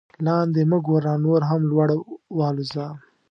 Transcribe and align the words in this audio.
لاندې 0.25 0.61
مه 0.69 0.77
ګوره 0.87 1.13
نور 1.25 1.41
هم 1.49 1.61
لوړ 1.71 1.89
والوځه. 2.37 2.87